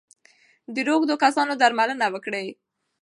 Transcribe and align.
د 0.73 0.75
روږدو 0.87 1.15
کسانو 1.23 1.53
درملنه 1.61 2.05
وکړئ. 2.13 2.47